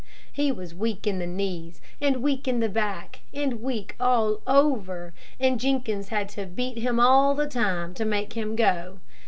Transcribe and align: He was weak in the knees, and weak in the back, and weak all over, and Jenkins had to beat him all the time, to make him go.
He 0.33 0.51
was 0.51 0.73
weak 0.73 1.05
in 1.05 1.19
the 1.19 1.27
knees, 1.27 1.79
and 2.01 2.23
weak 2.23 2.47
in 2.47 2.59
the 2.59 2.69
back, 2.69 3.19
and 3.35 3.61
weak 3.61 3.95
all 3.99 4.41
over, 4.47 5.13
and 5.39 5.59
Jenkins 5.59 6.09
had 6.09 6.27
to 6.29 6.47
beat 6.47 6.79
him 6.79 6.99
all 6.99 7.35
the 7.35 7.45
time, 7.47 7.93
to 7.93 8.03
make 8.03 8.33
him 8.33 8.55
go. 8.55 8.97